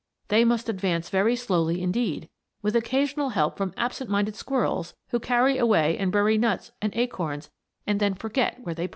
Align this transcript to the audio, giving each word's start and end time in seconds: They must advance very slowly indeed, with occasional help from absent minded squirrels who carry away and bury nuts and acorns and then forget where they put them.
They 0.29 0.43
must 0.43 0.67
advance 0.67 1.09
very 1.09 1.35
slowly 1.35 1.79
indeed, 1.79 2.27
with 2.63 2.75
occasional 2.75 3.29
help 3.29 3.55
from 3.55 3.71
absent 3.77 4.09
minded 4.09 4.35
squirrels 4.35 4.95
who 5.09 5.19
carry 5.19 5.59
away 5.59 5.95
and 5.95 6.11
bury 6.11 6.39
nuts 6.39 6.71
and 6.81 6.91
acorns 6.95 7.51
and 7.85 7.99
then 7.99 8.15
forget 8.15 8.55
where 8.63 8.73
they 8.73 8.87
put 8.87 8.89
them. 8.89 8.89